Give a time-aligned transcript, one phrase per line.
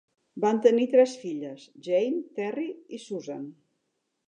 [0.45, 2.67] Van tenir tres filles: Jane, Terry
[2.99, 3.47] i Susan.